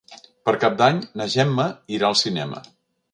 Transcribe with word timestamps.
Per 0.47 0.53
Cap 0.61 0.77
d'Any 0.79 1.01
na 1.21 1.27
Gemma 1.33 1.65
irà 1.99 2.09
al 2.09 2.17
cinema. 2.23 2.63